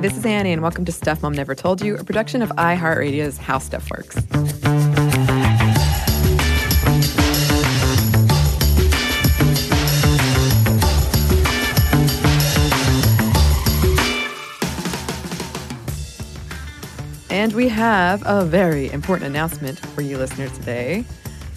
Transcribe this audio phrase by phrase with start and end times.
[0.00, 3.36] This is Annie, and welcome to Stuff Mom Never Told You, a production of iHeartRadio's
[3.36, 4.16] How Stuff Works.
[17.28, 21.04] And we have a very important announcement for you listeners today.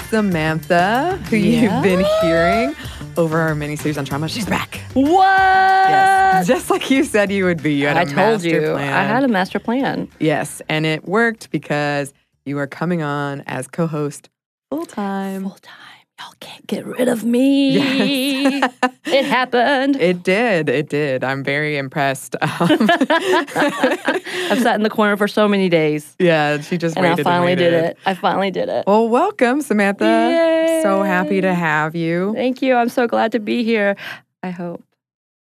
[0.10, 2.76] Samantha, who you've been hearing
[3.18, 4.81] over our mini series on trauma, she's back.
[4.94, 5.10] What?
[5.90, 7.74] Yes, just like you said you would be.
[7.76, 8.62] You had a I told master you.
[8.74, 8.94] plan.
[8.94, 10.10] I had a master plan.
[10.20, 12.14] Yes, and it worked because
[12.46, 14.30] you are coming on as co-host
[14.70, 15.44] full time.
[15.44, 15.76] Full time.
[16.20, 17.72] Y'all can't get rid of me.
[17.78, 18.74] Yes.
[19.06, 19.96] it happened.
[19.96, 20.70] It did.
[20.70, 21.24] It did.
[21.24, 22.36] I'm very impressed.
[22.42, 22.50] Um,
[23.00, 26.16] I've sat in the corner for so many days.
[26.20, 27.98] yeah, she just And I finally and did it.
[28.06, 28.84] I finally did it.
[28.86, 30.80] Well, welcome, Samantha.
[30.84, 32.34] So happy to have you.
[32.36, 32.76] Thank you.
[32.76, 33.96] I'm so glad to be here.
[34.44, 34.84] I hope.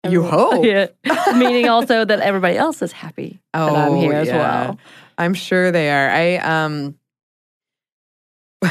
[0.08, 0.64] You hope?
[0.64, 0.88] Yeah.
[1.36, 4.78] Meaning also that everybody else is happy that I'm Oh, here as well.
[5.16, 6.10] I'm sure they are.
[6.10, 6.96] I um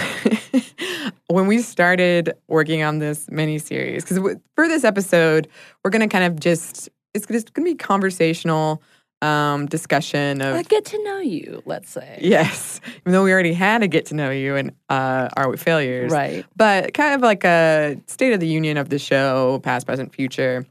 [1.27, 5.47] when we started working on this mini series because for this episode
[5.83, 8.81] we're going to kind of just it's just going to be conversational
[9.23, 12.19] um discussion of I get to know you, let's say.
[12.21, 15.57] yes even though we already had a get to know you and uh are we
[15.57, 16.45] failures Right.
[16.55, 20.66] but kind of like a state of the union of the show, past, present, future.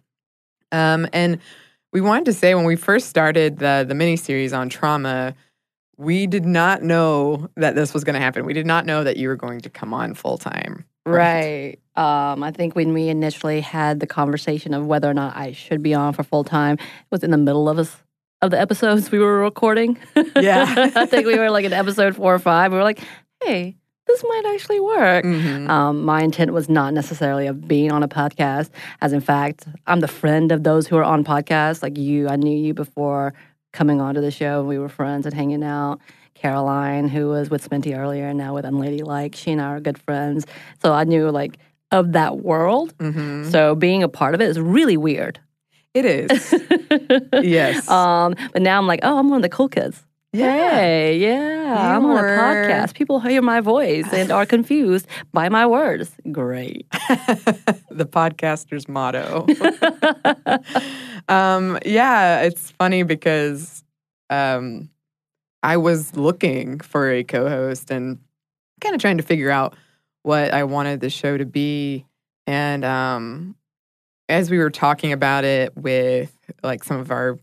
[0.71, 1.39] Um, and
[1.93, 5.35] we wanted to say when we first started the the mini series on trauma,
[5.99, 8.47] we did not know that this was going to happen.
[8.47, 10.85] We did not know that you were going to come on full time.
[11.05, 11.79] Right.
[11.97, 15.83] Um, I think when we initially had the conversation of whether or not I should
[15.83, 17.95] be on for full time, it was in the middle of us
[18.43, 19.99] of the episodes we were recording.
[20.37, 20.91] Yeah.
[20.97, 22.73] I think we were like in episode four or five.
[22.73, 23.01] We were like,
[23.45, 23.77] hey,
[24.07, 25.25] this might actually work.
[25.25, 25.69] Mhm.
[25.71, 28.71] Um, my intent was not necessarily of being on a podcast,
[29.01, 31.83] as in fact, I'm the friend of those who are on podcasts.
[31.83, 33.33] Like you, I knew you before
[33.73, 34.63] coming onto the show.
[34.65, 36.01] We were friends and hanging out.
[36.35, 39.97] Caroline, who was with Sminty earlier and now with Unladylike, she and I are good
[39.99, 40.45] friends.
[40.83, 41.57] So I knew like
[41.93, 42.97] of that world.
[42.99, 43.49] Mhm.
[43.53, 45.39] So being a part of it is really weird.
[45.95, 46.55] It is.
[47.45, 47.89] yes.
[47.93, 50.03] Um, but now I'm like, oh, I'm one of the cool kids.
[50.33, 50.71] yeah.
[50.71, 52.95] Hey, yeah, I'm on a were- podcast.
[52.95, 56.11] People hear my voice and are confused by my words.
[56.31, 56.87] Great.
[57.91, 59.47] the podcaster's motto.
[61.29, 63.85] um, yeah, it's funny because
[64.31, 64.89] um,
[65.63, 68.19] I was looking for a co host and
[68.81, 69.75] kind of trying to figure out
[70.23, 72.07] what I wanted the show to be.
[72.47, 73.55] And um,
[74.29, 77.39] as we were talking about it with like some of our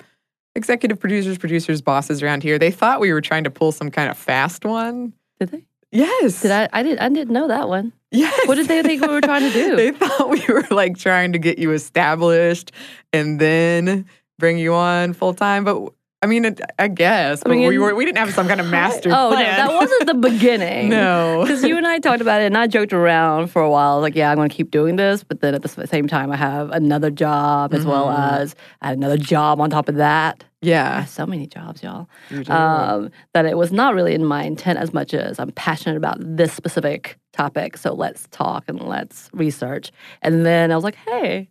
[0.56, 4.10] executive producers, producers, bosses around here, they thought we were trying to pull some kind
[4.10, 5.14] of fast one.
[5.40, 5.66] Did they?
[5.92, 6.42] Yes.
[6.42, 6.70] Did I?
[6.72, 7.00] I did.
[7.00, 7.94] I didn't know that one.
[8.12, 8.48] Yes.
[8.48, 9.76] What did they think we were trying to do?
[9.76, 12.72] they thought we were like trying to get you established
[13.14, 14.06] and then
[14.38, 15.64] bring you on full time.
[15.64, 18.68] But I mean, I guess, but we mean, were we didn't have some kind of
[18.68, 19.58] master oh plan.
[19.58, 20.90] no, that wasn't the beginning.
[21.00, 21.44] no.
[21.44, 24.16] Because you and I talked about it, and I joked around for a while, like,
[24.16, 26.72] "Yeah, I'm going to keep doing this," but then at the same time, I have
[26.72, 28.38] another job as well Mhm.
[28.42, 30.44] as I had another job on top of that.
[30.62, 31.06] Yeah.
[31.06, 32.10] so many jobs, y'all.
[32.50, 36.18] um, that it was not really in my intent as much as I'm passionate about
[36.20, 37.78] this specific topic.
[37.78, 39.92] So let's talk and let's research.
[40.22, 41.48] And then I was like, hey,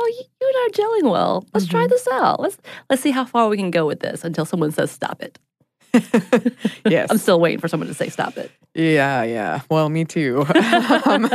[0.00, 0.70] oh, you, you and I are
[1.02, 1.44] gelling well.
[1.52, 1.90] Let's try Mhm.
[1.90, 2.40] this out.
[2.40, 2.56] Let's
[2.88, 5.38] let's see how far we can go with this until someone says stop it.
[6.86, 7.08] yes.
[7.10, 8.50] I'm still waiting for someone to say stop it.
[8.74, 9.60] Yeah, yeah.
[9.68, 10.46] Well, me too.
[11.04, 11.28] um,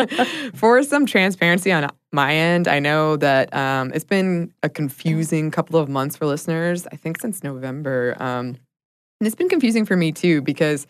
[0.56, 5.78] for some transparency on my end, I know that um, it's been a confusing couple
[5.78, 6.88] of months for listeners.
[6.92, 8.58] I think since November, um,
[9.20, 10.88] and it's been confusing for me too because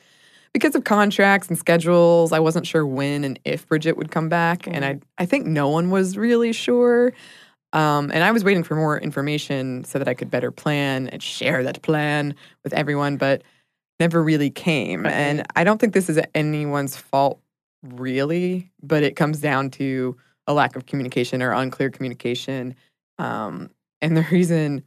[0.53, 2.31] because of contracts and schedules.
[2.31, 5.68] I wasn't sure when and if Bridget would come back, and I I think no
[5.68, 7.12] one was really sure.
[7.75, 11.22] Um, and I was waiting for more information so that I could better plan and
[11.22, 13.44] share that plan with everyone, but
[14.00, 15.06] never really came.
[15.06, 17.41] And I don't think this is anyone's fault,
[17.84, 20.16] really, but it comes down to
[20.47, 22.75] a lack of communication or unclear communication.
[23.17, 23.70] Um,
[24.02, 24.82] and the reason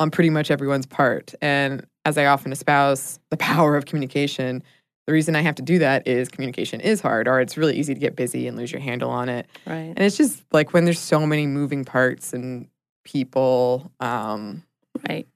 [0.00, 1.36] on pretty much everyone's part.
[1.40, 4.64] And as I often espouse the power of communication,
[5.06, 7.92] the reason I have to do that is communication is hard, or it's really easy
[7.94, 9.46] to get busy and lose your handle on it.
[9.66, 9.92] Right.
[9.96, 12.68] And it's just like when there's so many moving parts and
[13.04, 14.62] people, um,
[15.08, 15.26] Right.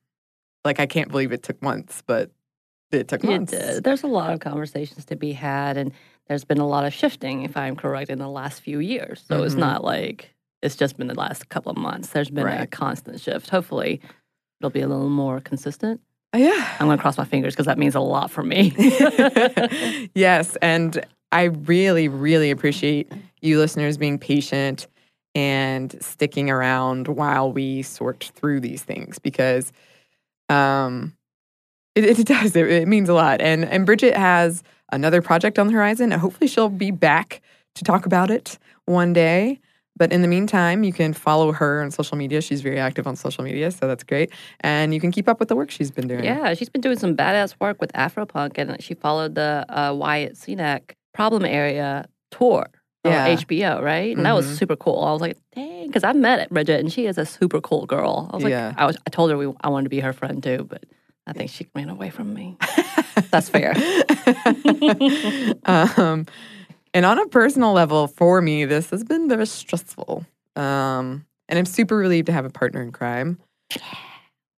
[0.65, 2.31] like I can't believe it took months, but
[2.93, 3.53] it took months.
[3.53, 3.85] It did.
[3.85, 5.93] There's a lot of conversations to be had, and
[6.29, 9.25] there's been a lot of shifting, if I'm correct, in the last few years.
[9.27, 9.59] So it's Mhm.
[9.59, 10.33] not like
[10.63, 12.11] it's just been the last couple of months.
[12.11, 13.51] There's been a constant shift.
[13.51, 14.01] Hopefully,
[14.61, 16.01] it'll be a little more consistent.
[16.35, 16.77] Yeah.
[16.81, 18.75] I'm going to cross my fingers because that means a lot for me.
[20.15, 20.57] yes.
[20.63, 24.87] And I really, really appreciate you listeners being patient
[25.35, 29.73] and sticking around while we sort through these things because
[30.49, 31.15] Um,
[31.95, 32.55] it, it does.
[32.57, 33.41] It, it means a lot.
[33.41, 34.63] And and Bridget has
[34.93, 36.13] another project on the horizon.
[36.13, 37.43] And hopefully, she'll be back
[37.75, 39.61] to talk about it one day.
[39.97, 42.41] But in the meantime, you can follow her on social media.
[42.43, 44.31] She's very active on social media, so that's great.
[44.61, 46.23] And you can keep up with the work she's been doing.
[46.25, 50.35] Yeah, she's been doing some badass work with Afropunk, and she followed the uh, Wyatt
[50.35, 52.67] Cenac problem area tour.
[53.05, 53.37] Yeah.
[53.37, 54.17] HBO, right?
[54.17, 54.59] And that was Mhm.
[54.59, 55.05] super cool.
[55.05, 58.29] I was like, dang, because I met Bridget, and she is a super cool girl.
[58.33, 58.75] I was like, Yeah.
[58.77, 60.85] I, was, I told her we, I wanted to be her friend too, but
[61.29, 62.57] I think she ran away from me.
[63.31, 63.75] That's fair.
[65.67, 66.27] um,
[66.97, 70.25] and on a personal level, for me, this has been very stressful.
[70.57, 73.39] Um, and I'm super relieved to have a partner in crime.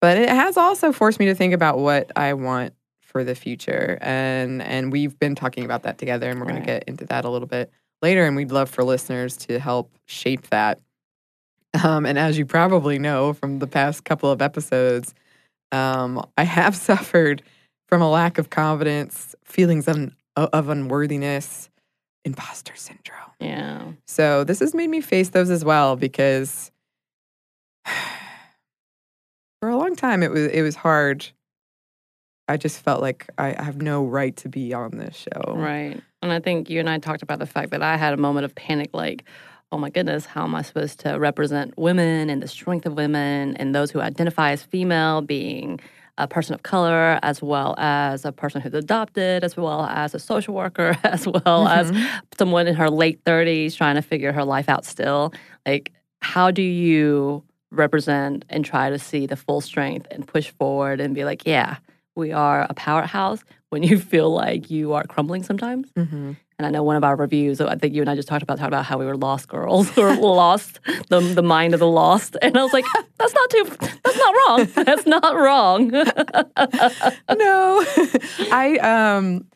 [0.01, 3.99] But it has also forced me to think about what I want for the future.
[4.01, 7.29] And and we've been talking about that together and we're gonna get into that a
[7.29, 8.25] little bit later.
[8.25, 10.79] And we'd love for listeners to help shape that.
[11.83, 15.13] Um, and as you probably know from the past couple of episodes,
[15.73, 17.43] um, I have suffered
[17.89, 21.69] from a lack of confidence, feelings of, of unworthiness,
[22.29, 23.33] imposter syndrome.
[23.41, 23.93] Yeah.
[24.07, 26.71] So this has made me face those as well because
[29.61, 31.27] for a long time it was it was hard.
[32.47, 35.55] I just felt like I I have no right to be on this show.
[35.55, 36.01] Right.
[36.23, 38.45] And I think you and I talked about the fact that I had a moment
[38.45, 39.25] of panic like,
[39.73, 43.57] oh my goodness, how am I supposed to represent women and the strength of women
[43.57, 45.81] and those who identify as female being
[46.19, 50.19] a person of color, as well as a person who's adopted, as well as a
[50.19, 51.91] social worker, as well as
[52.37, 55.33] someone in her late 30s trying to figure her life out still.
[55.65, 61.01] Like, how do you represent and try to see the full strength and push forward
[61.01, 61.77] and be like, yeah,
[62.17, 65.91] we are a powerhouse when you feel like you are crumbling sometimes?
[65.97, 68.43] hmm And I know one of our reviews, I think you and I just talked
[68.43, 71.87] about talked about how we were lost girls or lost the the mind of the
[71.87, 72.37] lost.
[72.43, 72.85] And I was like,
[73.17, 73.65] that's not too
[74.05, 74.69] that's not wrong.
[74.85, 75.91] That's not wrong.
[77.39, 77.85] no,
[78.51, 79.47] I um,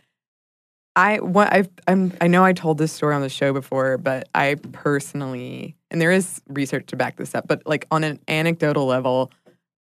[0.95, 4.29] I what I I'm I know I told this story on the show before, but
[4.35, 8.87] I personally, and there is research to back this up, but like on an anecdotal
[8.87, 9.33] level,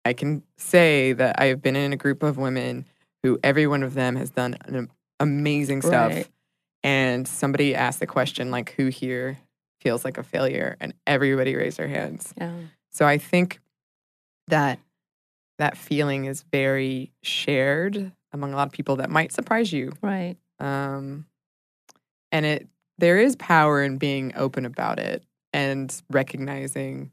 [0.05, 2.87] I can say that I have been in a group of women
[3.23, 6.29] who every one of them has done an amazing stuff, Right.
[6.83, 9.39] And somebody asked the question like, "Who here
[9.81, 12.33] feels like a failure?" and everybody raised their hands.
[12.37, 12.53] yeah.
[12.91, 13.61] So I think
[14.49, 14.79] that
[15.59, 19.93] that feeling is very shared among a lot of people that might surprise you.
[20.03, 20.37] Right.
[20.59, 21.27] Um,
[22.33, 25.23] and it there is power in being open about it
[25.53, 27.13] and recognizing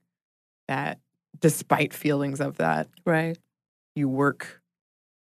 [0.68, 1.00] that
[1.40, 3.38] despite feelings of that, Right.
[3.96, 4.62] you work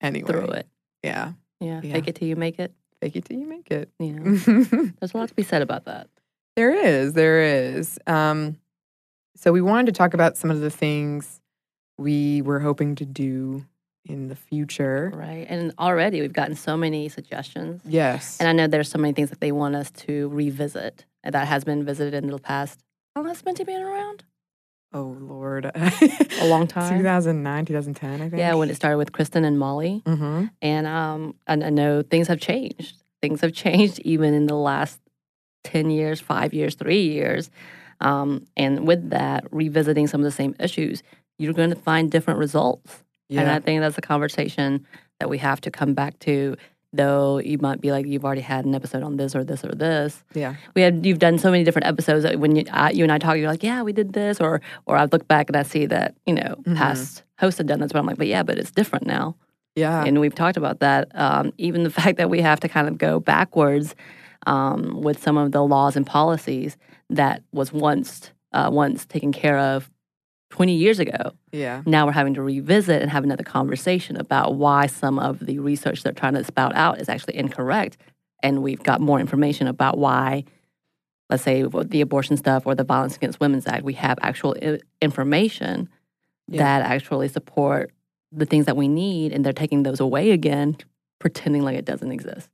[0.00, 0.26] anyway.
[0.31, 0.67] Through it.
[1.02, 1.32] Yeah.
[1.61, 1.81] Yeah.
[1.82, 1.93] Yeah.
[1.93, 2.73] Fake it till you make it.
[3.00, 3.91] Fake it till you make it.
[3.99, 4.12] Yeah.
[4.23, 4.64] there
[5.00, 6.08] There's a lot to be said about that.
[6.56, 7.12] is.
[7.14, 7.99] There is.
[8.06, 8.58] Um,
[9.37, 11.41] so we wanted to talk about some of the things
[11.99, 13.67] we were hoping to do
[14.05, 15.11] in the future.
[15.14, 15.46] Right.
[15.49, 17.81] And already we've gotten so many suggestions.
[17.85, 18.38] Yes.
[18.38, 21.49] And I know there's so many things that they want us to revisit and that
[21.49, 22.81] has been visited in the past.
[23.14, 24.25] How long has Minty been around?
[24.94, 25.67] Oh Lord.
[25.67, 26.99] A long time.
[26.99, 28.38] 2009, 2010, I think.
[28.38, 30.02] Yeah, when it started with Kristen and Molly.
[30.06, 30.46] Mm-hmm.
[30.62, 33.02] And um, and I know things have changed.
[33.20, 35.00] Things have changed even in the last
[35.64, 37.50] 10 years, five years, three years.
[38.00, 41.02] Um, and with that, revisiting some of the same issues,
[41.38, 43.02] you're going to find different results.
[43.30, 44.87] And I think that's a conversation
[45.19, 46.57] that we have to come back to.
[46.97, 49.73] Though you might be like, you've already had an episode on this or this or
[49.75, 50.23] this.
[50.35, 50.55] yeah.
[50.75, 53.19] We had you've done so many different episodes that when you uh, you and I
[53.19, 55.87] talk, you're like, yeah, we did this, or or I look back and I see
[55.87, 56.77] that you know Mhm.
[56.77, 59.35] past hosts have done this, but I'm like, but yeah, but it's different now
[59.75, 60.05] Yeah.
[60.05, 61.09] and we've talked about that.
[61.15, 63.95] Um, even the fact that we have to kind of go backwards
[64.47, 66.77] um, with some of the laws and policies
[67.11, 69.91] that was once uh, once taken care of
[70.54, 71.32] 20 years ago.
[71.50, 71.82] yeah.
[71.84, 76.04] Now we're having to revisit and have another conversation about why some of the research
[76.04, 77.96] they're trying to spout out is actually incorrect,
[78.40, 80.44] and we've got more information about why.
[81.28, 84.78] Let's say the abortion stuff or the Violence Against Women's Act, we have actual I-
[85.02, 85.88] information
[86.46, 86.62] Yeah.
[86.62, 87.90] that actually support
[88.30, 90.76] the things that we need, and they're taking those away again,
[91.18, 92.49] pretending like it doesn't exist.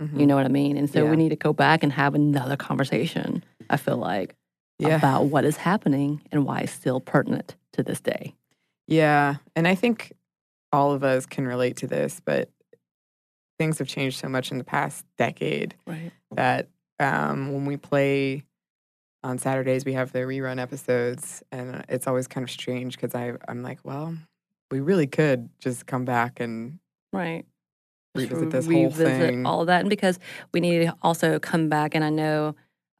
[0.00, 0.18] Mhm.
[0.20, 0.78] You know what I mean?
[0.78, 1.10] And so Yeah.
[1.10, 3.44] we need to go back and have another conversation.
[3.68, 4.34] I feel like
[4.78, 4.96] yeah.
[4.96, 8.34] about what is happening and why it's still pertinent to this day.
[8.86, 9.36] Yeah.
[9.56, 10.12] And I think
[10.72, 12.50] all of us can relate to this, but
[13.58, 16.10] things have changed so much in the past decade Right.
[16.32, 16.68] that
[17.00, 18.44] um, when we play
[19.22, 23.62] on Saturdays, we have the rerun episodes, and it's always kind of strange because I'm
[23.62, 24.14] like, well,
[24.70, 26.78] we really could just come back and
[27.12, 27.46] Right.
[28.16, 29.46] Revisit this whole revisit thing.
[29.46, 29.80] all of that.
[29.80, 30.18] And because
[30.52, 32.54] we need to also come back, and I know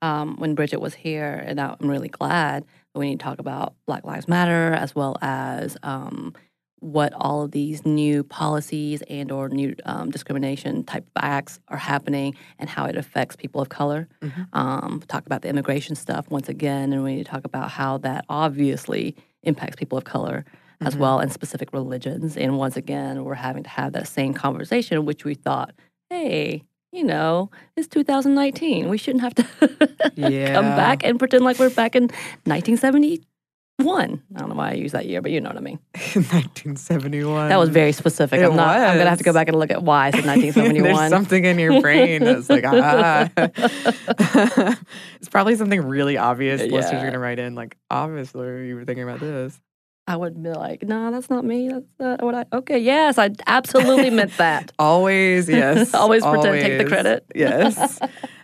[0.05, 3.75] um, when Bridget was here, and I'm really glad that we need to talk about
[3.87, 6.35] Black Lives Matter as well as um,
[6.81, 11.79] what all of these new policies and or new um, discrimination type of acts are
[11.79, 14.07] happening and how it affects people of color.
[14.53, 17.97] Um, talk about the immigration stuff once again, and we need to talk about how
[17.99, 20.45] that obviously impacts people of color
[20.83, 22.37] as well and specific religions.
[22.37, 25.73] And once again, we're having to have that same conversation, which we thought,
[26.11, 26.63] hey,
[26.95, 28.89] you know, it's 2019.
[28.89, 29.45] We shouldn't have to
[30.15, 30.55] Yeah.
[30.55, 32.05] come back and pretend like we're back in
[32.45, 34.23] 1971.
[34.35, 35.81] I don't know why I use that year, but you know what I mean.
[36.15, 37.49] 1971.
[37.49, 38.39] That was very specific.
[38.41, 38.79] It I'm not.
[38.79, 40.83] I'm gonna have to go back and look at why I said 1971.
[40.85, 41.11] There's 1971.
[41.11, 43.29] something in your brain that's like, ah.
[45.21, 46.61] it's probably something really obvious.
[46.61, 46.99] Listeners Yeah.
[46.99, 49.61] are going to write in, like, obviously, you were thinking about this.
[50.07, 51.69] I would be like, no, that's not me.
[51.69, 52.45] That's not what I.
[52.53, 54.71] Okay, yes, I absolutely meant that.
[54.79, 55.95] Always, yes.
[55.95, 57.25] Always pretend take the credit.
[57.35, 58.01] Yes.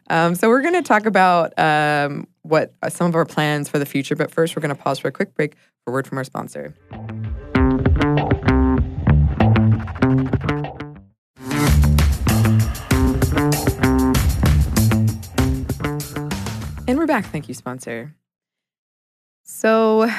[0.08, 3.78] um, so we're going to talk about um, what uh, some of our plans for
[3.78, 4.16] the future.
[4.16, 6.24] But first, we're going to pause for a quick break for a word from our
[6.24, 6.74] sponsor.
[16.88, 17.26] And we're back.
[17.26, 18.14] Thank you, sponsor.
[19.44, 20.10] So,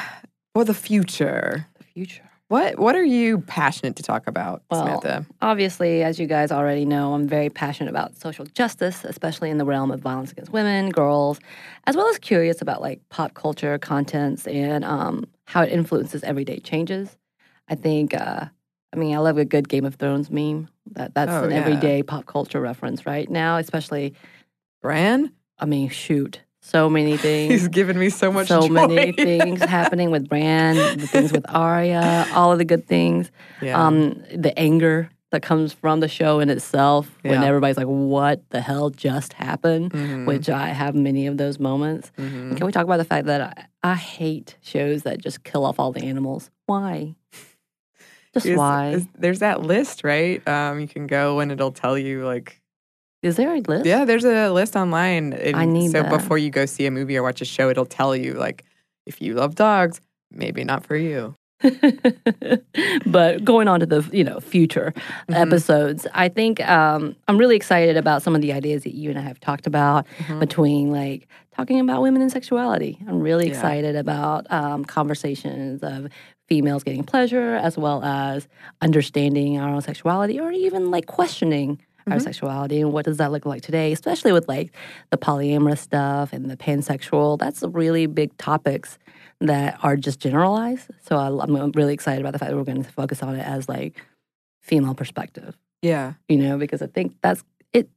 [0.53, 2.23] for the future, The future.
[2.49, 5.25] what what are you passionate to talk about, Well, Samantha?
[5.41, 9.65] Obviously, as you guys already know, I'm very passionate about social justice, especially in the
[9.65, 11.39] realm of violence against women, girls,
[11.87, 16.59] as well as curious about like pop culture contents and um, how it influences everyday
[16.59, 17.17] changes.
[17.69, 18.45] I think, uh,
[18.93, 20.67] I mean, I love a good Game of Thrones meme.
[20.93, 21.57] That that's Oh, an yeah.
[21.57, 24.13] everyday pop culture reference right now, especially.
[24.81, 25.31] Bran?
[25.59, 27.51] I mean, shoot, so many things.
[27.51, 28.87] He's given me so much so joy.
[28.87, 33.31] many things happening with Bran, the things with Arya, all of the good things.
[33.61, 33.83] Yeah.
[33.83, 38.59] Um, the anger that comes from the show in itself when everybody's like, "What the
[38.61, 40.25] hell just happened?" Mhm.
[40.25, 42.11] Which I have many of those moments.
[42.17, 42.57] Mhm.
[42.57, 43.41] Can we talk about the fact that
[43.83, 46.49] I, I hate shows that just kill off all the animals?
[46.65, 47.15] Why?
[48.33, 49.05] Just why?
[49.17, 50.45] there's that list, right?
[50.47, 52.60] Um, you can go and it'll tell you like,
[53.21, 53.85] Is there a list?
[53.85, 55.33] yeah, there's a list online.
[55.33, 56.09] And I need so that.
[56.09, 58.63] before you go see a movie or watch a show, it'll tell you like,
[59.05, 60.01] if you love dogs,
[60.31, 61.35] maybe not for you.
[63.05, 64.93] but going on to the you know future
[65.29, 65.35] Mhm.
[65.35, 69.19] episodes, I think um, I'm really excited about some of the ideas that you and
[69.19, 70.39] I have talked about Mhm.
[70.39, 72.97] between like talking about women and sexuality.
[73.07, 73.51] I'm really Yeah.
[73.51, 76.07] excited about um, conversations of
[76.47, 78.47] females getting pleasure as well as
[78.81, 82.21] understanding our own sexuality or even like questioning our Mhm.
[82.23, 84.73] sexuality and what does that look like today, especially with like
[85.11, 87.37] the polyamorous stuff and the pansexual.
[87.37, 88.97] That's really big topics
[89.39, 90.89] that are just generalized.
[91.01, 93.45] So I, I'm really excited about the fact that we're going to focus on it
[93.45, 94.03] as like
[94.61, 96.13] female perspective Yeah.
[96.29, 97.43] you know, because I think that's
[97.73, 97.89] it.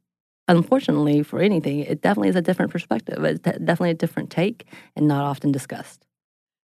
[0.49, 3.23] Unfortunately, for anything, it definitely is a different perspective.
[3.25, 6.07] It's de- definitely a different take and not often discussed.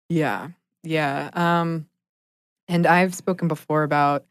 [0.10, 0.50] Yeah.
[0.84, 1.30] Yeah.
[1.34, 1.88] Um,
[2.68, 4.25] and I've spoken before about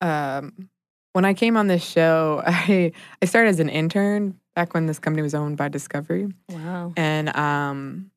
[0.00, 0.68] um,
[1.14, 2.92] when I came on this show, I,
[3.22, 6.28] I started as an intern back when this company was owned by Discovery.
[6.50, 6.92] Wow.
[6.96, 8.10] And um,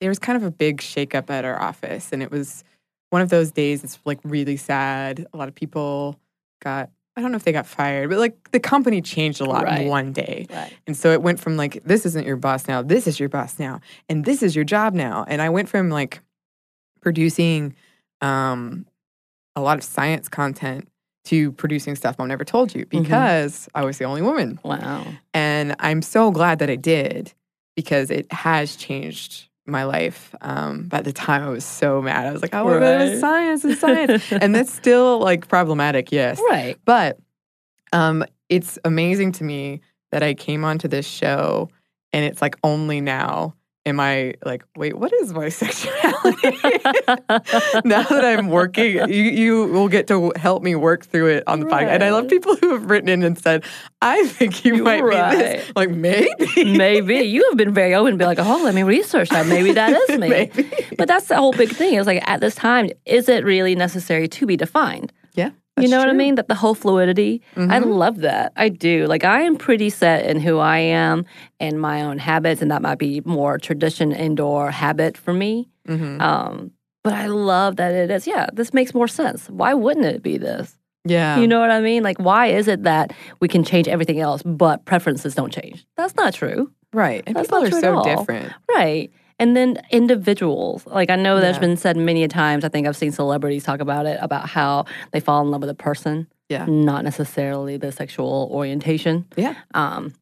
[0.00, 2.12] there was kind of a big shakeup at our office.
[2.12, 2.62] And it was
[3.10, 5.26] one of those days that's like really sad.
[5.32, 6.18] A lot of people
[6.62, 9.64] got, I don't know if they got fired, but like the company changed a lot
[9.64, 9.82] Right.
[9.82, 10.46] in one day.
[10.50, 10.72] Right.
[10.86, 13.58] And so it went from like, this isn't your boss now, this is your boss
[13.58, 15.24] now, and this is your job now.
[15.26, 16.20] And I went from like
[17.00, 17.74] producing
[18.20, 18.86] um,
[19.54, 20.88] a lot of science content
[21.26, 24.58] to producing stuff Mom never told you because I was the only woman.
[24.64, 25.06] Wow.
[25.34, 27.32] And I'm so glad that I did
[27.74, 30.34] because it has changed my life.
[30.40, 32.26] Um, but at the time, I was so mad.
[32.26, 33.00] I was like, oh, my God, Right.
[33.08, 34.24] it's science, it's science.
[34.32, 36.40] and that's still like problematic, yes.
[36.50, 36.76] Right.
[36.84, 37.18] But
[37.92, 39.80] um, it's amazing to me
[40.12, 41.68] that I came onto this show
[42.12, 43.54] and it's like only now
[43.86, 46.50] am I like, wait, what is my sexuality?
[47.84, 51.60] now that I'm working, you, you will get to help me work through it on
[51.60, 51.88] the podcast.
[51.88, 53.64] And I love people who have written in and said,
[54.02, 55.72] I think you You're might be this.
[55.76, 56.76] Like, maybe.
[56.76, 59.46] Maybe you have been very open and be like, oh, let me research that.
[59.46, 60.28] Maybe that is me.
[60.28, 60.70] Maybe.
[60.98, 61.94] But that's the whole big thing.
[61.94, 65.12] Is like at this time, is it really necessary to be defined?
[65.76, 65.82] Yeah.
[65.82, 66.34] you that's know what I mean?
[66.36, 67.42] That the whole fluidity.
[67.56, 67.96] I Mhm.
[67.96, 68.52] love that.
[68.56, 69.06] I do.
[69.06, 71.24] Like I am pretty set in who I am
[71.60, 75.68] and my own habits, and that might be more tradition indoor habit for me.
[75.86, 76.20] Mhm.
[76.20, 76.70] Um,
[77.04, 78.26] but I love that it is.
[78.26, 79.48] Yeah, this makes more sense.
[79.50, 80.78] Why wouldn't it be this?
[81.04, 81.38] Yeah.
[81.38, 82.02] You know what I mean?
[82.02, 85.86] Like, why is it that we can change everything else, but preferences don't change?
[85.96, 86.70] That's not true.
[86.92, 87.22] right.
[87.26, 88.52] And That's people are true so different.
[88.74, 89.10] Right.
[89.38, 90.86] And then individuals.
[90.86, 92.64] Like, I know that's been said many a times.
[92.64, 95.70] I think I've seen celebrities talk about it, about how they fall in love with
[95.70, 96.64] a person, Yeah.
[96.66, 99.26] not necessarily the sexual orientation.
[99.36, 99.54] Yeah.
[99.74, 100.14] Um,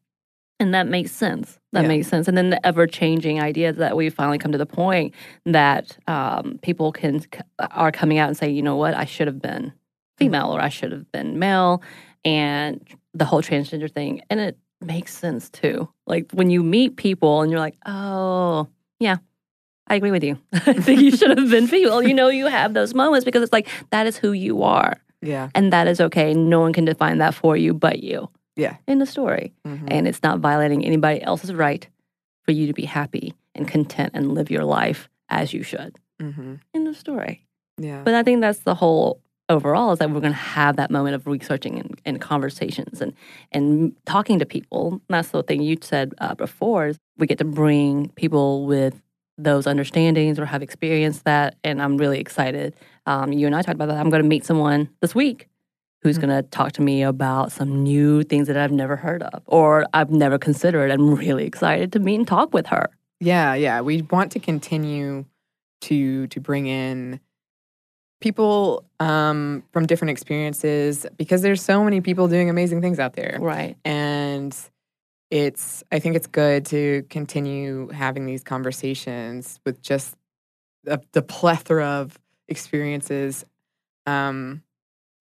[0.57, 1.59] And that makes sense.
[1.73, 1.89] That Yeah.
[1.89, 2.29] makes sense.
[2.29, 5.13] And then the ever changing ideas that we finally come to the point
[5.45, 7.21] that um, people can
[7.71, 9.73] are coming out and say, you know what, I should have been
[10.17, 11.81] female or I should have been male,
[12.23, 12.79] and
[13.13, 14.21] the whole transgender thing.
[14.29, 15.89] And it makes sense too.
[16.07, 18.69] Like when you meet people and you're like, oh,
[18.99, 19.17] yeah,
[19.87, 20.37] I agree with you.
[20.53, 22.01] I think you should have been female.
[22.01, 25.49] You know, you have those moments because it's like that is who you are, Yeah.
[25.55, 26.33] and that is okay.
[26.33, 28.29] No one can define that for you but you.
[28.55, 28.77] Yeah.
[28.87, 29.87] In the story Mhm.
[29.89, 31.87] and it's not violating anybody else's right
[32.43, 36.59] for you to be happy and content and live your life as you should Mhm.
[36.73, 37.45] in the story.
[37.77, 38.01] Yeah.
[38.05, 41.15] But I think that's the whole overall is that we're going to have that moment
[41.15, 43.13] of researching and, and conversations and
[43.51, 44.93] and talking to people.
[44.93, 49.01] And that's the thing you said uh, before is we get to bring people with
[49.37, 52.73] those understandings or have experienced that, and I'm really excited.
[53.05, 53.97] Um, you and I talked about that.
[53.97, 55.47] I'm going to meet someone this week
[56.01, 56.21] who's Mhm.
[56.21, 59.85] going to talk to me about some new things that I've never heard of or
[59.93, 60.89] I've never considered.
[60.91, 62.89] I'm really excited to meet and talk with her.
[63.19, 63.81] Yeah, yeah.
[63.81, 65.25] We want to continue
[65.81, 67.19] to to bring in
[68.25, 73.37] people um, from different experiences because there's so many people doing amazing things out there,
[73.39, 73.77] Right.
[73.85, 74.57] and
[75.29, 75.83] it's.
[75.91, 80.15] I think it's good to continue having these conversations with just
[80.85, 82.17] the, the plethora of
[82.47, 83.45] experiences.
[84.07, 84.63] Um,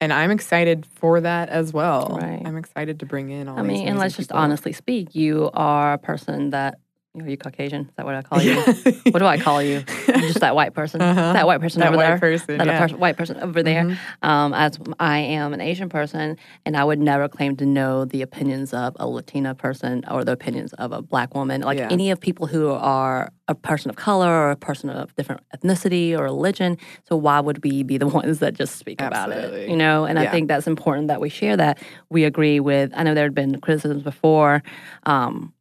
[0.01, 2.19] and I'm excited for that as well.
[2.21, 2.41] Right.
[2.45, 3.59] I'm excited to bring in all.
[3.59, 4.41] I mean, and let's just people.
[4.41, 5.15] honestly speak.
[5.15, 6.79] You are a person that
[7.21, 7.83] are you Caucasian?
[7.83, 8.57] Is that what I call you?
[9.13, 9.85] What do I call you?
[10.09, 11.01] You're just that white person.
[11.01, 11.33] Uh-huh.
[11.35, 12.19] That white person that over white there.
[12.19, 12.59] person.
[12.59, 12.89] that yeah.
[12.97, 13.85] white person over there.
[13.85, 13.97] Mhm.
[14.23, 18.23] Um, as I am an Asian person, and I would never claim to know the
[18.23, 21.89] opinions of a Latina person or the opinions of a black woman, like Yeah.
[21.91, 26.19] any of people who are a person of color or a person of different ethnicity
[26.19, 26.77] or religion.
[27.09, 29.69] So why would we be the ones that just speak about it?
[29.69, 31.79] You know, and I think that's important that we share that.
[32.11, 32.91] We agree with.
[32.95, 34.63] I know there had been criticisms before.
[35.05, 35.53] Um,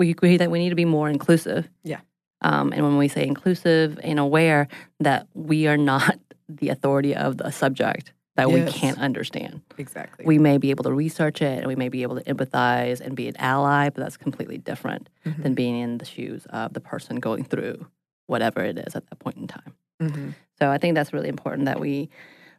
[0.00, 1.68] we agree that we need to be more inclusive.
[1.84, 2.00] Yeah.
[2.40, 4.66] Um, and when we say inclusive and aware
[5.00, 9.60] that we are not the authority of the subject that we can't understand.
[9.76, 10.24] Exactly.
[10.24, 13.14] We may be able to research it and we may be able to empathize and
[13.14, 15.42] be an ally, but that's completely different Mhm.
[15.42, 17.86] than being in the shoes of the person going through
[18.26, 19.74] whatever it is at that point in time.
[20.00, 20.34] Mhm.
[20.58, 22.08] So I think that's really important that we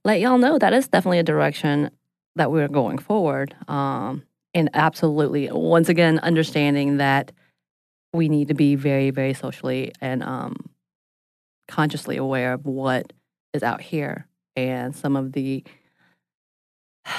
[0.06, 1.90] let y'all know that is definitely a direction
[2.36, 3.56] that we're going forward.
[3.68, 4.22] Um,
[4.54, 7.32] and absolutely, once again, understanding that
[8.14, 10.70] we need to be very, very socially and um,
[11.68, 13.14] consciously aware of what
[13.54, 15.64] is out here and some of the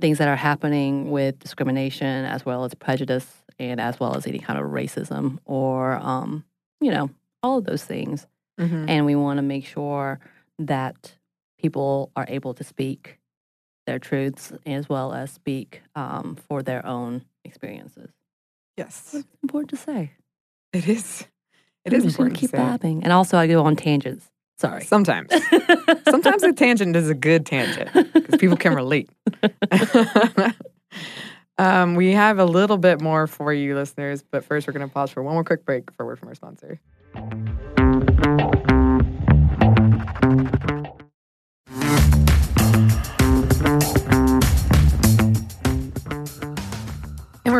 [0.00, 3.26] things that are happening with discrimination as well as prejudice
[3.58, 6.44] and as well as any kind of racism or um,
[6.80, 7.10] you know
[7.42, 8.26] all of those things
[8.60, 8.86] Mhm.
[8.88, 10.20] and we want to make sure
[10.58, 11.16] that
[11.58, 13.18] people are able to speak
[13.86, 18.10] their truths as well as speak um, for their own experiences.
[18.76, 20.12] Yes, It's important to say.
[20.72, 21.26] it is.
[21.84, 22.62] It I'm is important keep to say.
[22.62, 24.30] babbing, and also I go on tangents.
[24.58, 24.84] Sorry.
[24.84, 25.28] Sometimes,
[26.08, 29.10] sometimes a tangent is a good tangent because people can relate.
[31.58, 34.92] um, we have a little bit more for you, listeners, but first we're going to
[34.92, 36.78] pause for one more quick break for word from our sponsor.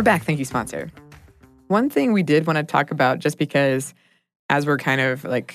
[0.02, 0.24] We're back.
[0.24, 0.90] Thank you, sponsor.
[1.68, 3.94] One thing we did want to talk about, just because
[4.50, 5.54] as we're kind of like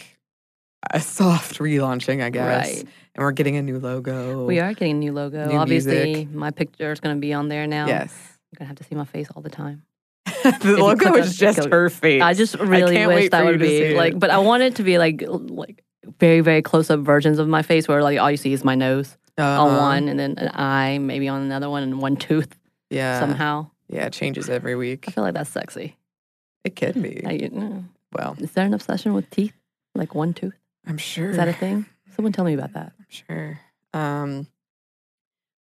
[0.91, 2.79] a soft relaunching, I guess, Right.
[2.79, 4.45] and we're getting a new logo.
[4.45, 5.49] We are getting a new logo.
[5.49, 6.31] New Obviously, music.
[6.31, 7.87] my picture is going to be on there now.
[7.87, 8.13] Yes.
[8.53, 9.83] You're going to have to see my face all the time.
[10.43, 12.21] the you logo is just go- her face.
[12.21, 14.97] I just really can't wish that would be like, but I want it to be
[14.97, 15.83] like, like
[16.21, 18.75] very, very close up versions of my face where like all you see is my
[18.75, 19.77] nose on Uh-huh.
[19.77, 22.57] one and then an eye maybe on another one and one tooth
[22.89, 23.19] Yeah.
[23.19, 23.71] somehow.
[23.89, 25.05] Yeah, it changes every week.
[25.07, 25.95] I feel like that's sexy.
[26.63, 27.23] It can be.
[27.25, 29.53] I, you know, well, is there an obsession with teeth?
[29.95, 30.53] Like one tooth?
[30.85, 31.29] I'm sure.
[31.29, 31.85] Is that a thing?
[32.15, 32.91] Someone tell me about that.
[32.99, 33.59] I'm sure.
[33.93, 34.47] Um,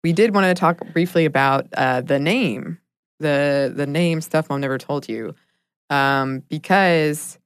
[0.03, 2.79] we did want to talk briefly about uh, the name,
[3.19, 5.35] the the name stuff Mom never told you,
[5.89, 7.37] um, because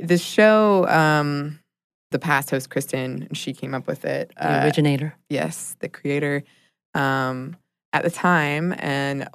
[0.00, 1.60] the show, um,
[2.10, 4.32] the past host Kristen, she came up with it.
[4.36, 5.14] The Uh, originator.
[5.28, 6.42] yes, the creator.
[6.94, 7.56] Um,
[7.94, 9.26] at the time, and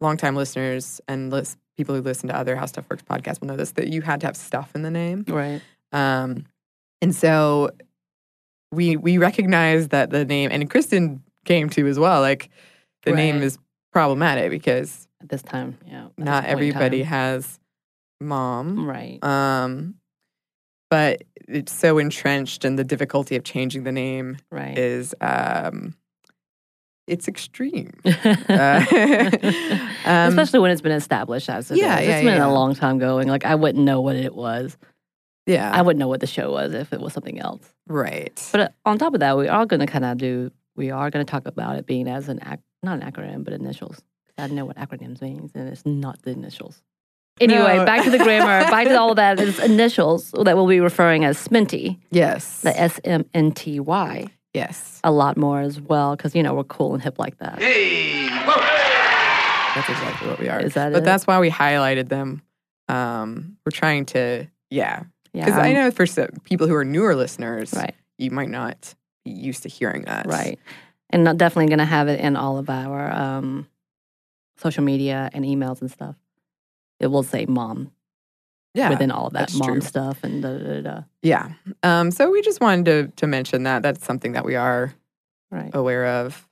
[0.00, 3.56] longtime listeners and lis- people who listen to other How Stuff Works podcasts will know
[3.56, 5.24] this that you had to have stuff in the name.
[5.26, 5.60] Right.
[5.90, 6.44] Um,
[7.02, 7.70] and so
[8.70, 12.20] we we recognize that the name, and Kristen came to as well.
[12.20, 12.50] Like
[13.04, 13.58] the name is
[13.92, 16.08] problematic because At this time, yeah.
[16.18, 17.58] not everybody has
[18.20, 18.86] mom.
[18.88, 19.22] Right.
[19.24, 19.94] Um,
[20.90, 24.78] but it's so entrenched and the difficulty of changing the name Right.
[24.78, 25.94] is um,
[27.06, 27.90] it's extreme.
[28.04, 28.84] Uh,
[30.04, 32.06] um, Especially when it's been established as it Yeah, is.
[32.08, 32.46] yeah, It's been yeah.
[32.46, 33.28] a long time going.
[33.28, 34.76] Like I wouldn't know what it was.
[35.46, 37.62] yeah, I wouldn't know what the show was if it was something else.
[37.86, 38.48] right.
[38.52, 40.50] But uh, on top of that, we are going to kind of do.
[40.76, 43.52] We are going to talk about it being as an ac- not an acronym, but
[43.54, 44.02] initials.
[44.36, 46.82] I know what acronyms means, and it's not the initials.
[47.40, 47.84] Anyway, No.
[47.84, 48.68] back to the grammar.
[48.70, 49.38] back to all of that.
[49.40, 54.26] It's initials that we'll be referring as SMINTY, yes, the S M N T Y,
[54.54, 57.58] yes, a lot more as well, because you know we're cool and hip like that.
[59.74, 60.60] that's exactly what we are.
[60.60, 61.04] Is that but it?
[61.04, 62.42] that's why we highlighted them.
[62.88, 66.84] Um, we're trying to, yeah, Yeah, because I um, know for some people who are
[66.84, 67.94] newer listeners, Right.
[68.18, 70.58] you might not be used to hearing that, Right.
[71.10, 73.68] And not definitely going to have it in all of our um,
[74.56, 76.16] social media and emails and stuff.
[77.00, 77.92] It will say mom
[78.74, 79.80] Yeah, within all of that mom true.
[79.80, 81.00] stuff and da da da.
[81.22, 81.52] yeah.
[81.84, 84.92] Um, so we just wanted to to mention that that's something that we are
[85.50, 85.70] Right.
[85.72, 86.48] aware of.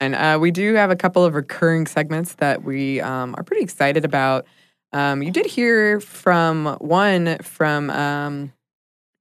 [0.00, 3.62] And uh, we do have a couple of recurring segments that we um, are pretty
[3.62, 4.46] excited about.
[4.92, 8.52] Um, you did hear from one from um,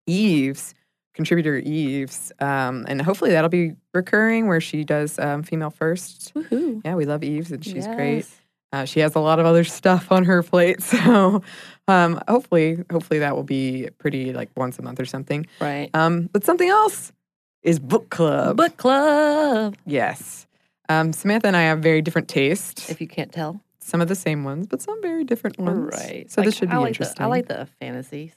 [0.07, 0.73] Eves,
[1.13, 6.33] contributor Eves, um, and hopefully that'll be recurring where she does um, female first.
[6.33, 6.81] Woohoo.
[6.85, 8.25] Yeah, we love Eves, and she's great.
[8.73, 11.41] Uh, she has a lot of other stuff on her plate, so
[11.87, 15.45] um, hopefully, hopefully that will be pretty like once a month or something.
[15.61, 15.89] Right.
[15.93, 17.13] Um, but something else
[17.61, 18.57] is book club.
[18.57, 19.75] Book club.
[19.85, 20.47] Yes.
[20.89, 22.89] Um, Samantha and I have very different tastes.
[22.89, 23.61] If you can't tell.
[23.79, 25.93] some of the same ones, but some very different ones.
[25.93, 26.29] Right.
[26.31, 27.15] So Like, this should be I like interesting.
[27.19, 28.33] The, I like the fantasies,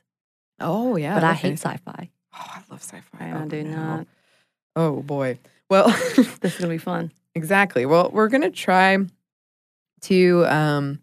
[0.60, 1.80] oh yeah, but I love hate fantasy.
[1.86, 2.10] sci-fi.
[2.34, 3.30] Oh, I love sci-fi.
[3.30, 3.76] I oh, do no.
[3.76, 4.06] not.
[4.76, 5.38] Oh boy.
[5.70, 7.10] Well, This is gonna be fun.
[7.34, 7.86] exactly.
[7.86, 8.98] Well, we're gonna try
[10.06, 11.02] to um,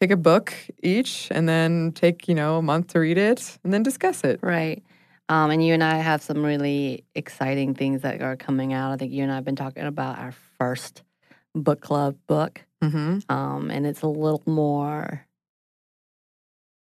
[0.00, 3.72] pick a book each, and then take you know a month to read it, and
[3.72, 4.40] then discuss it.
[4.42, 4.82] Right.
[5.28, 8.90] Um, and you and I have some really exciting things that are coming out.
[8.90, 11.04] I think you and I have been talking about our first
[11.54, 12.64] book club book.
[12.82, 13.18] Mm-hmm.
[13.32, 15.26] Um, and it's a little more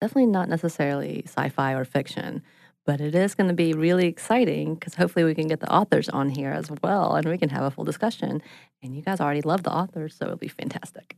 [0.03, 2.43] definitely not necessarily sci-fi or fiction,
[2.85, 6.09] but it is going to be really exciting because hopefully we can get the authors
[6.09, 8.41] on here as well, and we can have a full discussion.
[8.81, 11.15] And you guys already love the authors, so it'll be fantastic.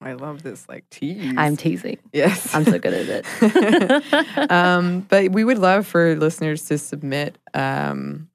[0.00, 1.34] I love this like tease.
[1.36, 1.98] I'm teasing.
[2.12, 2.54] yes.
[2.54, 4.50] I'm so good at it.
[4.50, 8.28] um, but we would love for listeners to submit um,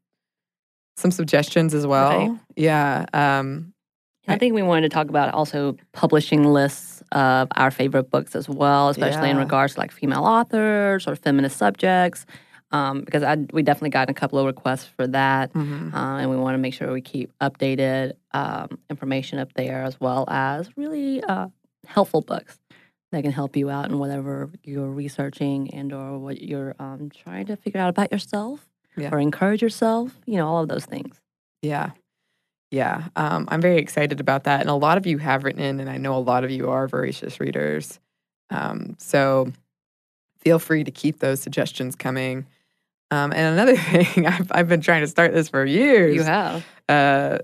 [0.97, 2.29] some suggestions as well.
[2.29, 2.39] Right.
[2.55, 3.05] Yeah.
[3.13, 3.73] Um,
[4.27, 8.47] I think we wanted to talk about also publishing lists of our favorite books as
[8.47, 12.25] well, especially in regards to like female authors or feminist subjects.
[12.71, 15.91] Um, because I we definitely got a couple of requests for that, mhm.
[15.93, 19.99] uh, and we want to make sure we keep updated um, information up there as
[19.99, 21.47] well as really uh,
[21.87, 22.59] helpful books
[23.11, 27.47] that can help you out in whatever you're researching and or what you're um, trying
[27.47, 29.09] to figure out about yourself Yeah.
[29.11, 30.15] or encourage yourself.
[30.27, 31.19] You know, all of those things.
[31.63, 31.91] Yeah.
[32.69, 33.05] Yeah.
[33.15, 34.61] Um, I'm very excited about that.
[34.61, 36.69] And a lot of you have written in, and I know a lot of you
[36.69, 37.99] are voracious readers.
[38.51, 39.51] Um, so
[40.37, 42.45] feel free to keep those suggestions coming.
[43.11, 46.15] Um, and another thing, I've, I've been trying to start this for years.
[46.15, 47.39] You have, Uh,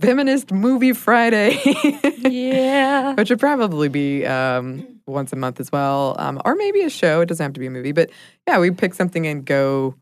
[0.00, 1.58] Feminist Movie Friday.
[2.18, 3.14] yeah.
[3.14, 7.22] which would probably be um, once a month as well, um, or maybe a show.
[7.22, 8.10] It doesn't have to be a movie, but
[8.46, 9.94] yeah, we pick something and go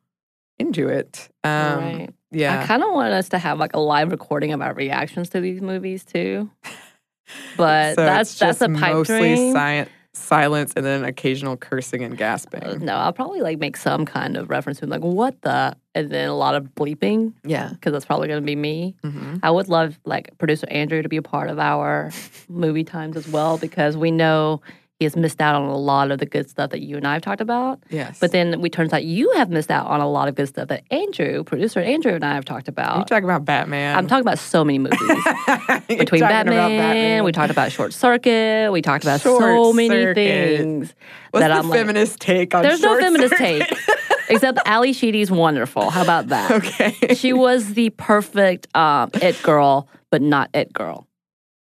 [0.59, 1.29] into it.
[1.45, 2.09] Um, right.
[2.37, 5.41] I kind of want us to have like a live recording of our reactions to
[5.41, 6.51] these movies too.
[7.57, 9.57] But So that's that's a pipe mostly dream.
[9.57, 12.85] sci- silence and then occasional cursing and Uh, gasping.
[12.85, 16.29] no, I'll probably like make some kind of reference to like what the, and then
[16.29, 17.71] a lot of bleeping Yeah.
[17.71, 18.95] because that's probably going to be me.
[19.03, 22.11] hmm I would love like producer Andrew to be a part of our
[22.49, 24.61] movie times as well because we know
[25.05, 27.13] he has missed out on a lot of the good stuff that you and I
[27.13, 27.79] have talked about.
[27.91, 28.19] Yes.
[28.19, 30.69] But then we turns out you have missed out on a lot of good stuff
[30.69, 32.89] that Andrew, producer Andrew, and I have talked about.
[32.89, 33.09] you about.
[33.09, 33.99] talk about Batman.
[33.99, 34.99] I'm talking about so many movies.
[35.89, 37.25] Between Batman, Batman.
[37.25, 40.15] we talked about Short Circuit, we talked about so many Circuit.
[40.15, 40.95] things
[41.33, 43.69] What's that the I'm like, feminist take on there's no feminist Circuit?
[43.69, 43.79] take,
[44.31, 45.91] except Ally Sheedy's wonderful.
[45.91, 46.51] How about that?
[46.51, 47.15] okay.
[47.15, 51.07] She was the perfect um, it girl, but not it girl.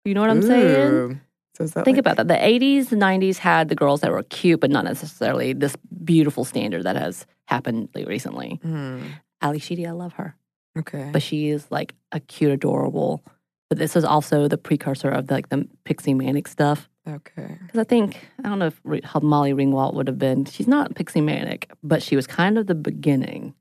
[0.06, 1.20] You know what I'm saying?
[1.56, 2.28] So Think like- about that.
[2.28, 6.46] The 80s, the 90s had the girls that were cute, but not necessarily this beautiful
[6.46, 8.60] standard that has happened recently.
[8.64, 9.02] Hmm,
[9.42, 10.36] Ally Sheedy, I love her.
[10.80, 11.10] okay.
[11.14, 13.24] but she is like a cute, adorable.
[13.70, 16.90] But this is also the precursor of like the Pixie Manic stuff.
[17.08, 17.58] okay.
[17.66, 20.46] Because I think I don't know if Re- how Molly Ringwald would have been.
[20.46, 23.54] She's not Pixie Manic, but she was kind of the beginning.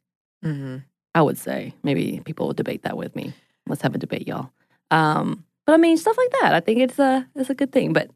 [0.42, 0.78] hmm
[1.14, 3.35] I would say maybe people will debate that with me.
[3.66, 4.50] Let's have a debate, y'all.
[4.90, 6.55] Um, but I mean, stuff like that.
[6.55, 7.92] I think it's a it's a good thing.
[7.92, 8.11] But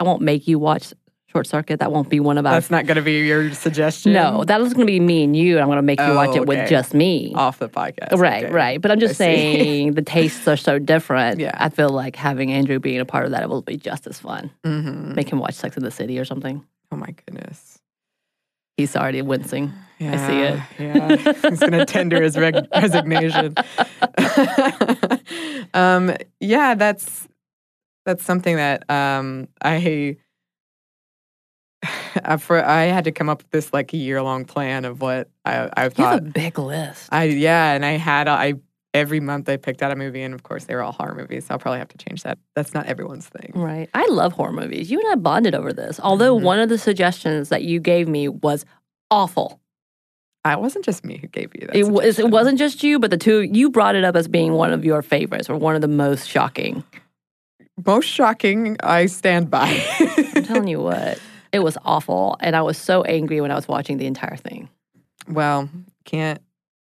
[0.00, 0.92] I won't make you watch
[1.26, 1.80] Short Circuit.
[1.80, 2.52] That won't be one of our.
[2.52, 4.12] That's not going to be your suggestion.
[4.12, 6.06] no, that is going to be me and you, and I'm going to make you
[6.06, 7.32] Oh, watch it with just me.
[7.34, 8.18] off the podcast.
[8.18, 8.52] Right, Okay.
[8.52, 8.80] right.
[8.80, 11.38] But I'm just I saying the tastes are so different.
[11.40, 11.50] Yeah.
[11.54, 14.18] I feel like having Andrew being a part of that it will be just as
[14.18, 14.50] fun.
[14.64, 15.14] Mhm.
[15.16, 16.64] Make him watch Sex in the City or something.
[16.90, 17.78] Oh my goodness.
[18.78, 19.72] He's already wincing.
[19.98, 20.60] Yeah, I see it.
[20.78, 21.16] Yeah,
[21.50, 23.56] he's gonna tender his resignation.
[25.74, 27.28] um, yeah, that's
[28.06, 30.16] that's something that um, I
[32.38, 35.28] for I had to come up with this like a year long plan of what
[35.44, 37.08] I I He has a thought big list.
[37.12, 38.54] I yeah, and I had I
[38.94, 41.46] every month I picked out a movie, and of course they were all horror movies.
[41.46, 42.38] So I'll probably have to change that.
[42.54, 43.52] That's not everyone's thing.
[43.54, 43.88] Right.
[43.94, 44.90] I love horror movies.
[44.90, 46.00] You and I bonded over this.
[46.02, 46.42] Although Mhm.
[46.42, 48.64] one of the suggestions that you gave me was
[49.10, 49.60] awful.
[50.46, 51.76] It wasn't just me who gave you that.
[51.76, 52.18] It was.
[52.18, 54.84] It wasn't just you, but the two you brought it up as being one of
[54.84, 56.84] your favorites or one of the most shocking.
[57.86, 58.76] most shocking.
[58.82, 59.84] I stand by.
[60.34, 61.20] I'm telling you what.
[61.52, 64.68] It was awful and I was so angry when I was watching the entire thing.
[65.28, 65.68] Well,
[66.04, 66.40] can't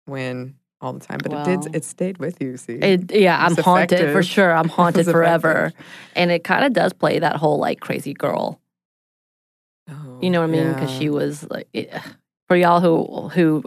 [0.08, 1.76] win all the time, but it did.
[1.76, 2.56] It stayed with you.
[2.56, 4.52] See, It, yeah, I'm It's haunted for sure.
[4.52, 5.66] I'm haunted forever.
[5.66, 5.86] effective.
[6.16, 8.60] And it kind of does play that whole like crazy girl.
[9.90, 10.72] Oh, You know what I mean?
[10.72, 10.98] Because yeah.
[10.98, 11.92] she was like, it-
[12.48, 13.62] for y'all who who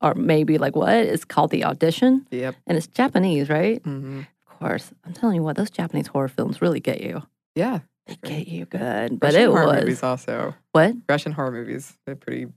[0.00, 0.94] are maybe like, what?
[0.94, 2.56] It's called the audition, Yep.
[2.66, 3.80] and it's Japanese, right?
[3.84, 4.92] hmm Of course.
[5.04, 7.22] I'm telling you what, those Japanese horror films really get you.
[7.54, 7.80] Yeah.
[8.06, 9.20] They get you good.
[9.20, 10.54] But it horror was movies also.
[10.72, 10.94] what?
[11.08, 11.96] Russian horror movies.
[12.04, 12.48] They're pretty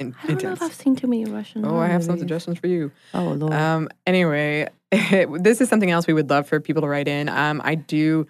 [0.00, 0.58] in- I don't know intense.
[0.60, 1.64] if I've seen too many Russian.
[1.64, 2.90] Oh, I have some suggestions for you.
[3.14, 3.52] Oh Lord.
[3.52, 7.28] Um, anyway, this is something else we would love for people to write in.
[7.28, 8.26] Um, I do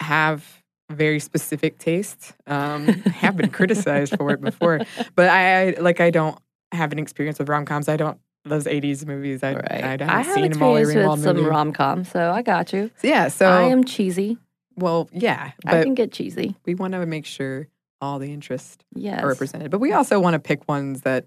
[0.00, 2.34] have very specific taste.
[2.46, 4.80] Um, have been criticized for it before,
[5.14, 6.38] but I, I like I don't
[6.72, 7.88] have an experience with rom coms.
[7.88, 9.42] I don't those '80s movies.
[9.42, 9.70] I, right.
[9.70, 10.74] I, haven't I have seen them all.
[10.74, 12.90] with some rom com, so I got you.
[12.98, 14.38] So, yeah, so I am cheesy.
[14.76, 16.56] well, yeah, I can get cheesy.
[16.64, 17.68] we want to make sure
[18.00, 19.22] all the interests Yes.
[19.22, 19.70] are represented.
[19.70, 21.26] But we also want to pick ones that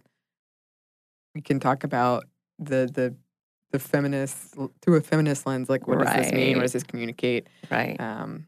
[1.36, 2.26] we can talk about
[2.58, 3.16] the the
[3.72, 5.70] the feminist through a feminist lens.
[5.70, 6.58] Like, what does this mean?
[6.58, 7.48] What does this communicate?
[7.70, 8.00] Right.
[8.00, 8.48] Um,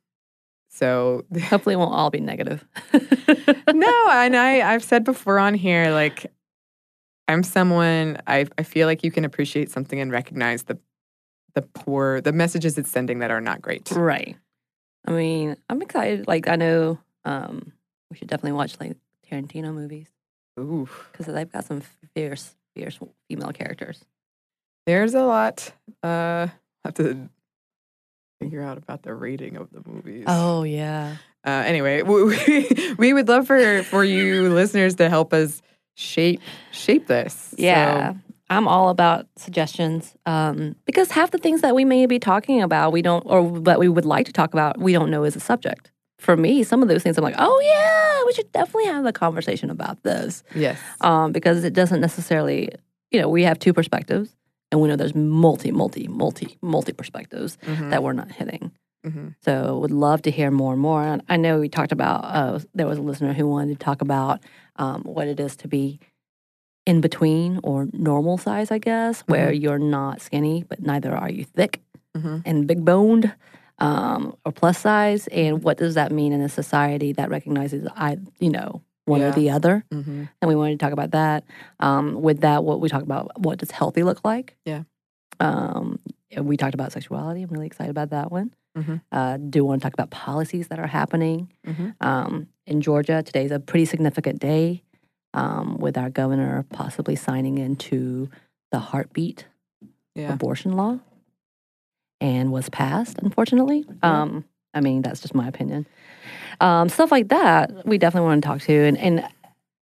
[0.71, 2.65] so Hopefully, it won't all be negative.
[2.93, 6.31] no, and I I've said before on here like
[7.27, 10.79] I'm someone I I feel like you can appreciate something and recognize the
[11.53, 13.91] the poor the messages it's sending that are not great.
[13.91, 14.37] Right.
[15.05, 16.27] I mean, I'm excited.
[16.27, 17.73] Like, I know um,
[18.09, 18.95] we should definitely watch like
[19.27, 20.07] Tarantino movies
[20.59, 21.81] Ooh, because they've got some
[22.13, 24.05] fierce, fierce female characters.
[24.85, 25.73] there's a lot.
[26.03, 26.47] Uh,
[26.85, 27.29] have to
[28.41, 30.25] figure out about the rating of the movies.
[30.27, 31.17] Oh yeah.
[31.45, 35.61] Uh, anyway, we, we would love for for you listeners to help us
[35.95, 37.53] shape shape this.
[37.57, 38.13] Yeah.
[38.13, 38.17] So,
[38.49, 42.91] I'm all about suggestions um, because half the things that we may be talking about,
[42.91, 45.39] we don't, or that we would like to talk about, we don't know is a
[45.39, 45.89] subject.
[46.19, 49.13] For me, some of those things I'm like, oh yeah, we should definitely have a
[49.13, 50.77] conversation about this yes.
[50.99, 52.67] um, because it doesn't necessarily,
[53.09, 54.35] you know, we have two perspectives
[54.71, 58.71] and we know there's multi, multi, multi, multi perspectives Mhm, that we're not hitting.
[59.05, 59.35] mhm.
[59.43, 61.03] So would love to hear more and more.
[61.03, 64.01] And I know we talked about uh, there was a listener who wanted to talk
[64.01, 64.39] about
[64.77, 65.99] um, what it is to be
[66.85, 71.43] in between or normal size, I guess, where you're not skinny but neither are you
[71.43, 71.81] thick
[72.17, 72.41] Mhm.
[72.45, 73.33] and big boned
[73.79, 78.17] um, or plus size, and what does that mean in a society that recognizes I,
[78.39, 79.83] you know, one or the other?
[79.91, 80.29] Mhm.
[80.41, 81.43] And we wanted to talk about that.
[81.79, 84.55] Um, with that, what we talked about, what does healthy look like?
[84.65, 84.83] Yeah.
[85.39, 85.99] Um,
[86.37, 87.41] we talked about sexuality.
[87.43, 88.53] I'm really excited about that one.
[88.77, 89.01] Mhm.
[89.11, 91.95] Uh, do want to talk about policies that are happening Mhm.
[91.99, 93.21] um, in Georgia.
[93.21, 94.83] Today's a pretty significant day
[95.33, 98.29] um, with our governor possibly signing into
[98.71, 99.45] the heartbeat
[100.15, 100.33] Yeah.
[100.33, 100.99] abortion law
[102.19, 103.85] and was passed, unfortunately.
[104.03, 104.21] Yeah.
[104.21, 105.85] Um, I mean, that's just my opinion.
[106.59, 108.73] Um, stuff like that, we definitely want to talk to.
[108.73, 109.27] And, and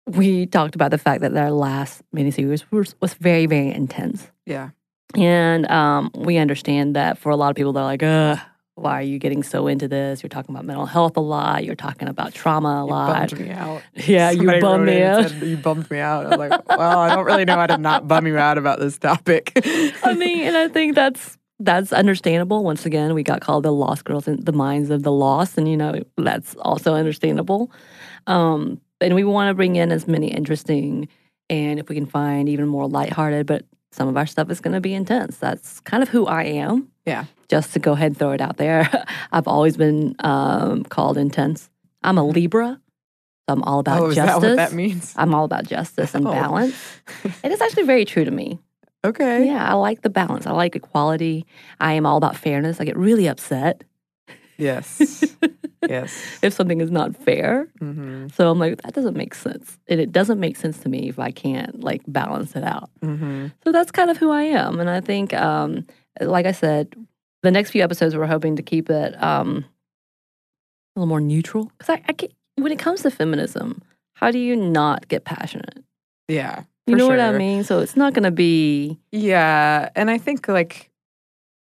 [0.08, 4.30] we talked about the fact that their last miniseries was, was very, very intense.
[4.46, 4.70] Yeah.
[5.16, 8.40] And um, we understand that for a lot of people, they're like, Ugh,
[8.76, 10.22] why are you getting so into this?
[10.22, 11.64] You're talking about mental health a lot.
[11.64, 13.30] You're talking about trauma a You lot.
[13.30, 13.82] bummed me out.
[13.96, 15.30] Yeah, you bummed me out.
[15.30, 16.26] said, you bummed me out.
[16.26, 18.80] I was like, well, I don't really know how to not bum you out about
[18.80, 19.54] this topic.
[20.04, 22.64] I mean, and I think that's that's understandable.
[22.64, 25.68] Once again, we got called the lost girls in the minds of the lost, and
[25.70, 27.72] you know that's also understandable.
[28.28, 31.08] Um, and we want to bring in as many interesting,
[31.50, 34.74] and if we can find even more lighthearted, but some of our stuff is going
[34.74, 35.38] to be intense.
[35.38, 36.90] That's kind of who I am.
[37.06, 37.26] Yeah.
[37.48, 38.90] Just to go ahead and throw it out there,
[39.32, 41.70] I've always been um, called intense.
[42.04, 42.82] I'm a Libra.
[43.48, 44.42] So I'm all about oh, justice.
[44.42, 45.14] that that means?
[45.16, 46.32] I'm all about justice and Oh.
[46.32, 46.76] balance.
[47.44, 48.60] it is actually very true to me.
[49.06, 49.46] Okay.
[49.46, 50.48] Yeah, I like the balance.
[50.48, 51.46] I like equality.
[51.80, 52.80] I am all about fairness.
[52.80, 53.84] I get really upset.
[54.58, 55.24] Yes.
[55.88, 56.40] yes.
[56.42, 57.68] if something is not fair.
[57.80, 58.28] Mm-hmm.
[58.30, 59.78] So I'm like, that doesn't make sense.
[59.88, 62.90] And it doesn't make sense to me if I can't like balance it out.
[63.02, 63.48] Mm-hmm.
[63.64, 64.80] So that's kind of who I am.
[64.80, 65.86] And I think, um,
[66.20, 66.96] like I said,
[67.44, 69.66] the next few episodes we're hoping to keep it um,
[70.96, 71.72] a little more neutral.
[71.78, 73.82] Because I, I when it comes to feminism,
[74.14, 75.84] how do you not get passionate?
[76.28, 76.64] Yeah.
[76.88, 77.64] You know what I mean?
[77.64, 79.90] So it's not going to be Yeah.
[79.96, 80.92] And I think like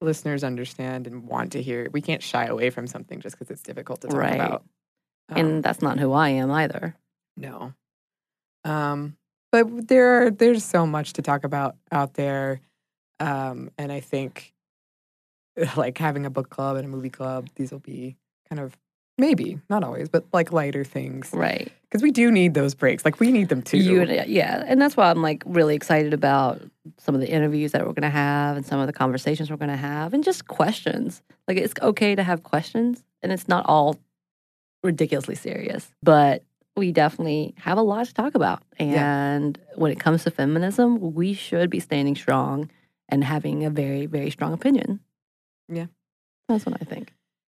[0.00, 1.88] listeners understand and want to hear.
[1.92, 4.34] We can't shy away from something just because it's difficult to talk Right.
[4.34, 4.64] about.
[5.30, 6.94] Um, and that's not who I am either.
[7.36, 7.72] No.
[8.64, 9.16] Um,
[9.52, 12.60] but there are there's so much to talk about out there.
[13.18, 14.52] Um, and I think
[15.76, 18.16] like having a book club and a movie club, these will be
[18.50, 18.76] kind of
[19.18, 21.30] maybe, not always, but like lighter things.
[21.32, 21.72] Right.
[21.82, 23.04] Because we do need those breaks.
[23.04, 23.78] Like we need them too.
[23.78, 26.60] You yeah, and that's why I'm like really excited about
[26.98, 29.56] some of the interviews that we're going to have and some of the conversations we're
[29.56, 31.22] going to have and just questions.
[31.48, 33.98] Like it's okay to have questions and it's not all
[34.82, 36.42] ridiculously serious, but
[36.76, 38.62] we definitely have a lot to talk about.
[38.78, 39.32] Yeah.
[39.34, 42.70] And when it comes to feminism, we should be standing strong
[43.08, 45.00] and having a very very strong opinion.
[45.68, 45.86] Yeah.
[46.48, 47.12] That's what I think.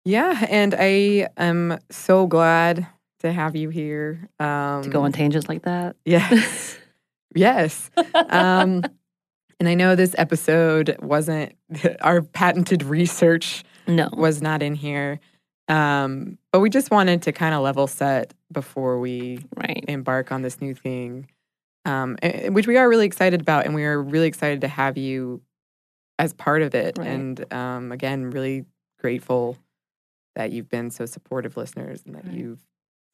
[0.08, 2.88] Yeah, and I am so glad
[3.20, 4.30] to have you here.
[4.39, 5.98] Um, To go on tangents like that.
[6.06, 6.78] Yes.
[7.36, 7.91] yes.
[8.15, 8.86] Um,
[9.60, 11.56] and I know this episode wasn't
[12.02, 14.08] our patented research no.
[14.13, 15.20] was not in here,
[15.67, 19.84] um, but we just wanted to kind of level set before we Right.
[19.89, 21.28] embark on this new thing,
[21.84, 22.15] um,
[22.52, 25.41] which we are really excited about, and we are really excited to have you
[26.17, 26.98] as part of it.
[26.98, 27.08] Right.
[27.10, 28.63] And um, again, really
[29.02, 29.58] grateful
[30.38, 32.34] that you've been so supportive, listeners, and that Right.
[32.36, 32.60] you've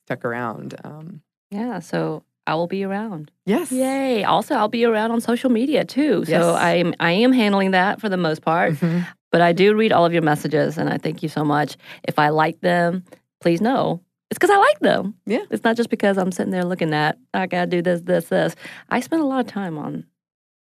[0.05, 0.75] stuck around.
[0.83, 1.79] Um, Yeah.
[1.79, 3.31] So I will be around.
[3.45, 3.71] yes.
[3.71, 4.25] Yay!
[4.25, 6.25] Also, I'll be around on social media too.
[6.25, 6.43] So Yes.
[6.61, 8.73] I'm I am handling that for the most part.
[8.73, 9.07] Mhm.
[9.31, 11.77] But I do read all of your messages, and I thank you so much.
[12.03, 13.03] If I like them,
[13.41, 15.13] please know it's because I like them.
[15.25, 15.45] Yeah.
[15.51, 18.55] It's not just because I'm sitting there looking at I gotta do this, this, this.
[18.89, 20.05] I spend a lot of time on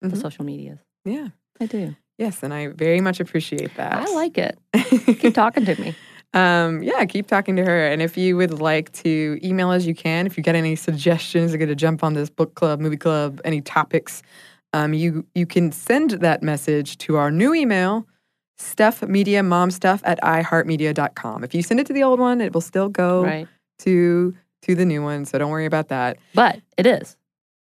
[0.01, 0.23] the Mhm.
[0.23, 0.79] social medias.
[1.05, 1.29] Yeah.
[1.61, 1.95] I do.
[2.19, 3.93] Yes, and I very much appreciate that.
[3.93, 4.59] I like it.
[5.21, 5.95] Keep talking to me.
[6.35, 7.87] Um, yeah, keep talking to her.
[7.87, 10.27] And if you would like to email us, you can.
[10.27, 13.41] If you got any suggestions, you're going to jump on this book club, movie club,
[13.45, 14.23] any topics,
[14.73, 18.07] um, you you can send that message to our new email,
[18.61, 21.45] stuffmediamomstuff at iheartmedia.com.
[21.45, 23.49] If you send it to the old one, it will still go Right.
[23.81, 25.25] to to the new one.
[25.25, 26.19] So don't worry about that.
[26.35, 27.17] But it is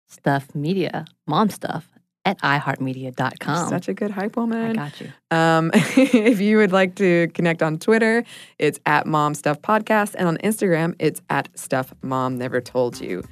[0.09, 1.89] stuff media, mom stuff
[2.29, 3.57] at iheartmedia.com.
[3.59, 4.73] You're Such a good hype I woman.
[4.75, 5.11] got you.
[5.31, 8.25] Um, if you would like to connect on Twitter,
[8.59, 13.23] it's at Mom Stuff Podcast, and on Instagram, it's at Stuff Mom Never Told You.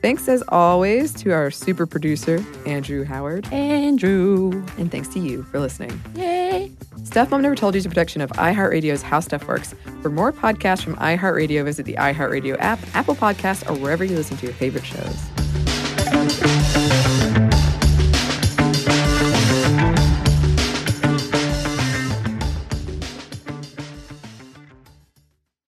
[0.00, 4.50] Thanks as always to our super producer, Andrew Howard, Andrew.
[4.78, 6.00] and thanks to you for listening.
[6.16, 6.70] Yay.
[7.04, 9.74] Stuff Mom Never Told You is a production of iHeartRadio's How Stuff Works.
[10.02, 14.36] For more podcasts from iHeartRadio, visit the iHeartRadio app, Apple Podcasts, or wherever you listen
[14.38, 15.61] to your favorite shows.